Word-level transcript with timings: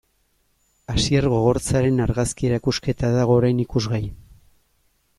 Asier 0.93 1.27
Gogortzaren 1.33 2.05
argazki 2.07 2.51
erakusketa 2.51 3.15
dago 3.19 3.39
orain 3.41 3.63
ikusgai. 3.69 4.05